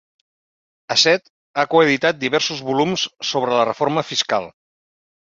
Hassett 0.93 1.27
ha 1.59 1.65
coeditat 1.73 2.17
diversos 2.23 2.63
volums 2.69 3.03
sobre 3.33 3.53
la 3.59 3.67
reforma 3.69 4.05
fiscal. 4.13 4.49